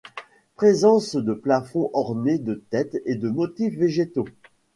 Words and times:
Présence 0.55 1.15
de 1.15 1.31
plafonds 1.31 1.91
ornés 1.93 2.39
de 2.39 2.55
têtes 2.71 2.97
et 3.05 3.13
de 3.13 3.29
motifs 3.29 3.75
végétaux. 3.77 4.25